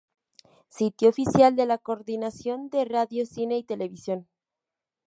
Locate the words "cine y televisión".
3.27-4.27